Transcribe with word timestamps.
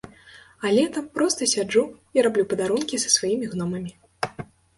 А 0.69 0.69
летам 0.77 1.05
проста 1.17 1.47
сяджу 1.51 1.83
і 2.19 2.25
раблю 2.27 2.47
падарункі 2.55 3.01
са 3.05 3.13
сваімі 3.19 3.53
гномамі. 3.53 3.95